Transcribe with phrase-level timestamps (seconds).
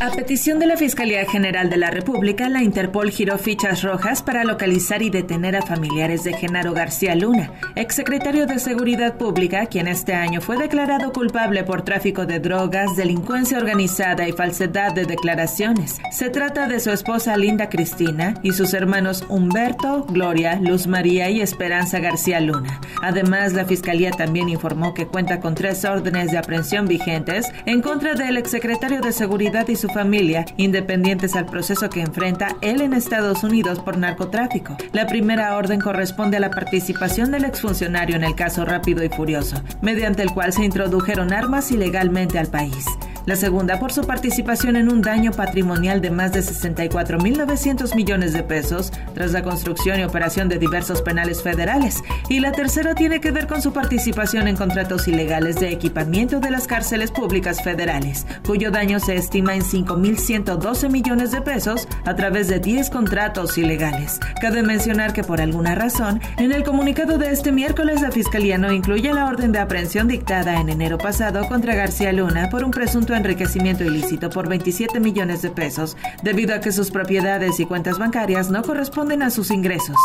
[0.00, 4.44] A petición de la Fiscalía General de la República, la Interpol giró fichas rojas para
[4.44, 10.14] localizar y detener a familiares de Genaro García Luna, exsecretario de Seguridad Pública, quien este
[10.14, 15.98] año fue declarado culpable por tráfico de drogas, delincuencia organizada y falsedad de declaraciones.
[16.10, 21.42] Se trata de su esposa Linda Cristina y sus hermanos Humberto, Gloria, Luz María y
[21.42, 22.80] Esperanza García Luna.
[23.02, 28.14] Además, la Fiscalía también informó que cuenta con tres órdenes de aprehensión vigentes en contra
[28.14, 33.44] del exsecretario de Seguridad y su familia, independientes al proceso que enfrenta él en Estados
[33.44, 34.76] Unidos por narcotráfico.
[34.92, 39.62] La primera orden corresponde a la participación del exfuncionario en el caso Rápido y Furioso,
[39.82, 42.86] mediante el cual se introdujeron armas ilegalmente al país
[43.26, 48.42] la segunda por su participación en un daño patrimonial de más de 64.900 millones de
[48.42, 53.30] pesos tras la construcción y operación de diversos penales federales, y la tercera tiene que
[53.30, 58.70] ver con su participación en contratos ilegales de equipamiento de las cárceles públicas federales, cuyo
[58.70, 64.20] daño se estima en 5.112 millones de pesos a través de 10 contratos ilegales.
[64.40, 68.72] Cabe mencionar que por alguna razón, en el comunicado de este miércoles la Fiscalía no
[68.72, 73.09] incluye la orden de aprehensión dictada en enero pasado contra García Luna por un presunto
[73.14, 78.50] enriquecimiento ilícito por 27 millones de pesos, debido a que sus propiedades y cuentas bancarias
[78.50, 79.96] no corresponden a sus ingresos.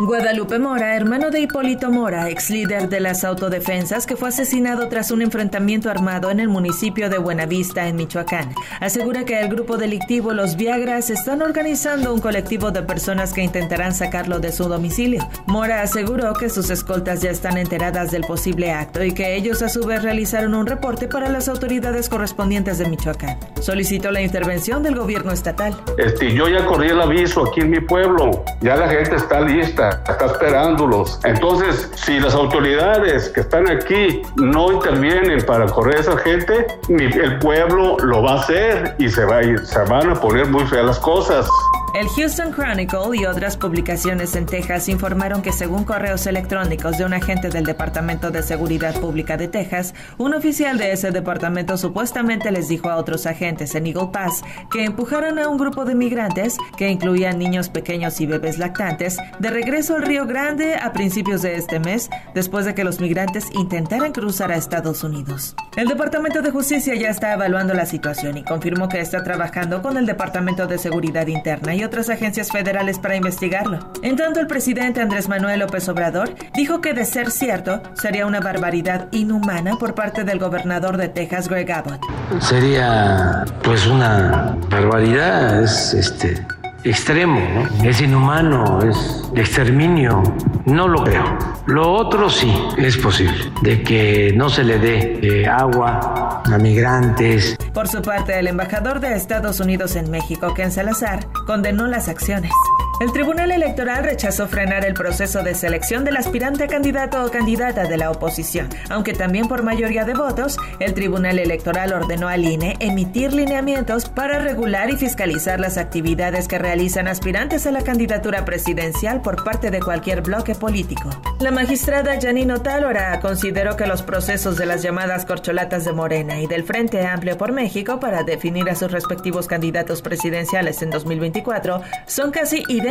[0.00, 5.10] Guadalupe Mora, hermano de Hipólito Mora, ex líder de las autodefensas que fue asesinado tras
[5.10, 10.32] un enfrentamiento armado en el municipio de Buenavista, en Michoacán, asegura que el grupo delictivo
[10.32, 15.28] Los Viagras están organizando un colectivo de personas que intentarán sacarlo de su domicilio.
[15.46, 19.68] Mora aseguró que sus escoltas ya están enteradas del posible acto y que ellos a
[19.68, 23.36] su vez realizaron un reporte para las autoridades correspondientes de Michoacán.
[23.60, 25.74] Solicitó la intervención del gobierno estatal.
[25.98, 30.02] Este, yo ya corrí el aviso aquí en mi pueblo, ya la gente está lista,
[30.08, 31.18] está esperándolos.
[31.24, 37.38] Entonces, si las autoridades que están aquí no intervienen para correr a esa gente, el
[37.40, 41.00] pueblo lo va a hacer y se, va, se van a poner muy feas las
[41.00, 41.48] cosas.
[41.94, 47.14] El Houston Chronicle y otras publicaciones en Texas informaron que según correos electrónicos de un
[47.14, 52.66] agente del Departamento de Seguridad Pública de Texas, un oficial de ese departamento supuestamente les
[52.66, 56.88] dijo a otros agentes en Eagle Pass que empujaran a un grupo de migrantes, que
[56.88, 61.78] incluían niños pequeños y bebés lactantes, de regreso al Río Grande a principios de este
[61.78, 65.54] mes, después de que los migrantes intentaran cruzar a Estados Unidos.
[65.76, 69.96] El Departamento de Justicia ya está evaluando la situación y confirmó que está trabajando con
[69.96, 73.78] el Departamento de Seguridad Interna y otras agencias federales para investigarlo.
[74.02, 78.40] En tanto, el presidente Andrés Manuel López Obrador dijo que de ser cierto, sería una
[78.40, 82.00] barbaridad inhumana por parte del gobernador de Texas, Greg Abbott.
[82.40, 86.46] Sería pues una barbaridad, es este
[86.84, 87.40] extremo,
[87.82, 90.22] es inhumano, es exterminio.
[90.66, 91.38] No lo creo.
[91.66, 97.56] Lo otro sí es posible, de que no se le dé eh, agua a migrantes.
[97.72, 102.52] Por su parte, el embajador de Estados Unidos en México, Ken Salazar, condenó las acciones.
[103.00, 107.96] El Tribunal Electoral rechazó frenar el proceso de selección del aspirante candidato o candidata de
[107.96, 113.32] la oposición, aunque también por mayoría de votos, el Tribunal Electoral ordenó al INE emitir
[113.32, 119.42] lineamientos para regular y fiscalizar las actividades que realizan aspirantes a la candidatura presidencial por
[119.42, 121.10] parte de cualquier bloque político.
[121.40, 126.46] La magistrada Janino Tálora consideró que los procesos de las llamadas corcholatas de Morena y
[126.46, 132.30] del Frente Amplio por México para definir a sus respectivos candidatos presidenciales en 2024 son
[132.30, 132.83] casi idénticos.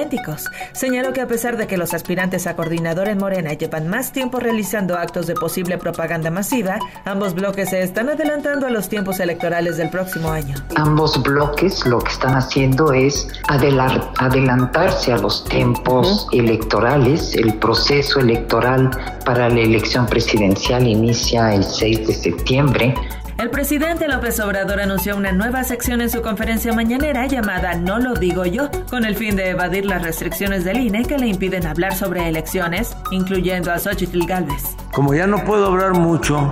[0.73, 4.39] Señaló que a pesar de que los aspirantes a coordinador en Morena llevan más tiempo
[4.39, 9.77] realizando actos de posible propaganda masiva, ambos bloques se están adelantando a los tiempos electorales
[9.77, 10.55] del próximo año.
[10.75, 17.35] Ambos bloques lo que están haciendo es adelantarse a los tiempos electorales.
[17.35, 18.89] El proceso electoral
[19.25, 22.95] para la elección presidencial inicia el 6 de septiembre.
[23.37, 28.13] El presidente López Obrador anunció una nueva sección en su conferencia mañanera llamada No lo
[28.13, 31.95] digo yo, con el fin de evadir las restricciones del INE que le impiden hablar
[31.95, 34.63] sobre elecciones, incluyendo a Xochitl Galvez.
[34.91, 36.49] Como ya no puedo hablar mucho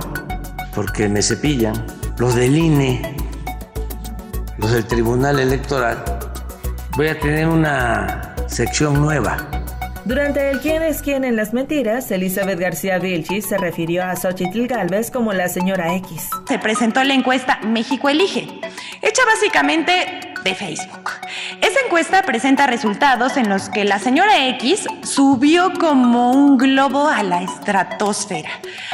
[0.74, 1.86] porque me cepillan,
[2.18, 3.16] los del INE,
[4.58, 6.02] los del Tribunal Electoral,
[6.96, 9.36] voy a tener una sección nueva
[10.04, 14.66] durante el quién es quién en las mentiras, Elizabeth García Vilchis se refirió a Xochitl
[14.66, 16.30] Galvez como la señora X.
[16.48, 18.48] Se presentó la encuesta México Elige,
[19.02, 21.10] hecha básicamente de Facebook.
[21.60, 27.22] Esa encuesta presenta resultados en los que la señora X subió como un globo a
[27.22, 28.50] la estratosfera,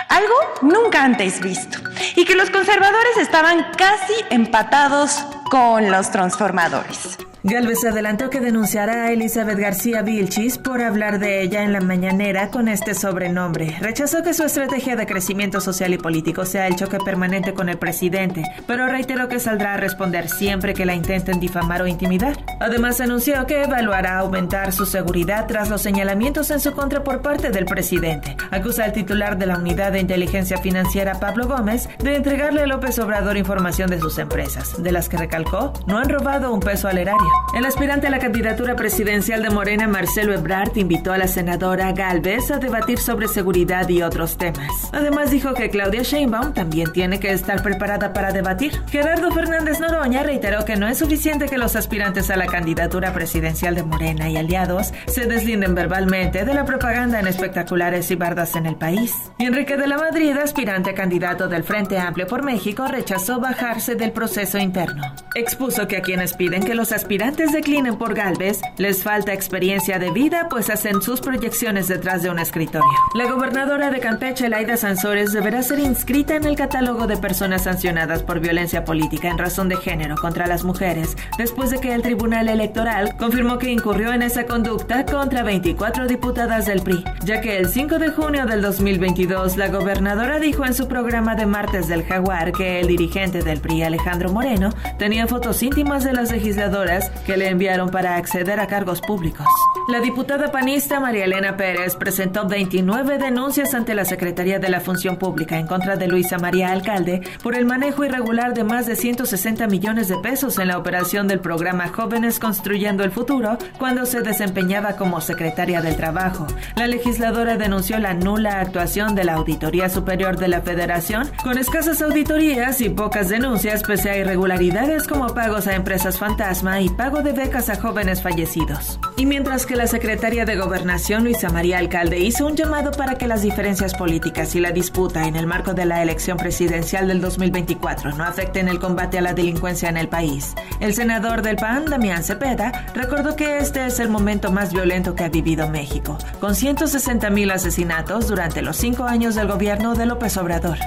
[0.08, 1.78] algo nunca antes visto,
[2.16, 7.18] y que los conservadores estaban casi empatados con los transformadores.
[7.44, 12.50] Galvez adelantó que denunciará a Elizabeth García Vilchis por hablar de ella en la mañanera
[12.50, 13.76] con este sobrenombre.
[13.80, 17.78] Rechazó que su estrategia de crecimiento social y político sea el choque permanente con el
[17.78, 22.36] presidente, pero reiteró que saldrá a responder siempre que la intenten difamar o intimidar.
[22.58, 27.50] Además, anunció que evaluará aumentar su seguridad tras los señalamientos en su contra por parte
[27.50, 28.36] del presidente.
[28.50, 32.98] Acusa al titular de la Unidad de Inteligencia Financiera, Pablo Gómez, de entregarle a López
[32.98, 36.98] Obrador información de sus empresas, de las que recalcó no han robado un peso al
[36.98, 37.27] erario.
[37.54, 42.50] El aspirante a la candidatura presidencial de Morena, Marcelo Ebrard, invitó a la senadora Galvez
[42.52, 44.70] a debatir sobre seguridad y otros temas.
[44.92, 48.80] Además dijo que Claudia Sheinbaum también tiene que estar preparada para debatir.
[48.88, 53.74] Gerardo Fernández Noroña reiteró que no es suficiente que los aspirantes a la candidatura presidencial
[53.74, 58.66] de Morena y aliados se deslinden verbalmente de la propaganda en espectaculares y bardas en
[58.66, 59.12] el país.
[59.38, 64.58] Enrique de la Madrid, aspirante candidato del Frente Amplio por México, rechazó bajarse del proceso
[64.58, 65.02] interno.
[65.34, 69.98] Expuso que a quienes piden que los aspirantes aspirantes declinen por Galvez, les falta experiencia
[69.98, 72.86] de vida, pues hacen sus proyecciones detrás de un escritorio.
[73.16, 78.22] La gobernadora de Campeche, Laida Sansores, deberá ser inscrita en el catálogo de personas sancionadas
[78.22, 82.48] por violencia política en razón de género contra las mujeres, después de que el Tribunal
[82.48, 87.68] Electoral confirmó que incurrió en esa conducta contra 24 diputadas del PRI, ya que el
[87.68, 92.52] 5 de junio del 2022 la gobernadora dijo en su programa de Martes del Jaguar
[92.52, 94.70] que el dirigente del PRI, Alejandro Moreno,
[95.00, 99.46] tenía fotos íntimas de las legisladoras que le enviaron para acceder a cargos públicos.
[99.88, 105.16] La diputada panista María Elena Pérez presentó 29 denuncias ante la Secretaría de la Función
[105.16, 109.66] Pública en contra de Luisa María Alcalde por el manejo irregular de más de 160
[109.66, 114.96] millones de pesos en la operación del programa Jóvenes Construyendo el Futuro cuando se desempeñaba
[114.96, 116.46] como secretaria del Trabajo.
[116.76, 122.02] La legisladora denunció la nula actuación de la Auditoría Superior de la Federación con escasas
[122.02, 127.32] auditorías y pocas denuncias pese a irregularidades como pagos a empresas fantasma y pago de
[127.32, 128.98] becas a jóvenes fallecidos.
[129.16, 133.28] Y mientras que la secretaria de Gobernación, Luisa María Alcalde, hizo un llamado para que
[133.28, 138.16] las diferencias políticas y la disputa en el marco de la elección presidencial del 2024
[138.16, 142.24] no afecten el combate a la delincuencia en el país, el senador del PAN, Damián
[142.24, 147.30] Cepeda, recordó que este es el momento más violento que ha vivido México, con 160
[147.30, 150.78] mil asesinatos durante los cinco años del gobierno de López Obrador.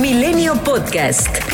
[0.00, 1.47] Milenio Podcast.